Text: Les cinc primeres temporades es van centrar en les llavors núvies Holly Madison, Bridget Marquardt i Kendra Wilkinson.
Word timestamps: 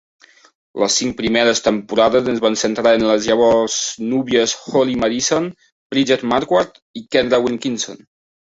Les 0.83 0.93
cinc 1.01 1.11
primeres 1.19 1.61
temporades 1.67 2.29
es 2.33 2.41
van 2.45 2.57
centrar 2.61 2.95
en 3.01 3.05
les 3.11 3.27
llavors 3.29 3.77
núvies 4.15 4.57
Holly 4.73 4.97
Madison, 5.05 5.53
Bridget 5.95 6.27
Marquardt 6.35 6.83
i 7.03 7.07
Kendra 7.19 7.45
Wilkinson. 7.49 8.05